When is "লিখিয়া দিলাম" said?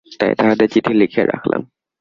0.93-1.61